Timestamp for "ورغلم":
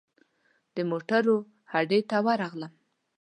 2.25-2.73